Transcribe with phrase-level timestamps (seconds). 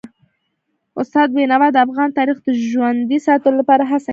[1.01, 4.09] استاد بینوا د افغان تاریخ د ژوندي ساتلو لپاره هڅه کړي ده.